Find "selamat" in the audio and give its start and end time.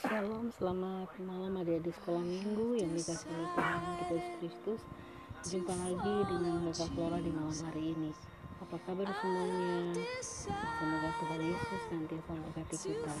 0.56-1.12